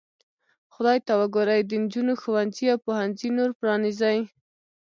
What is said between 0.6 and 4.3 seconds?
خدای ته وګورئ د نجونو ښوونځي او پوهنځي نور پرانیزئ.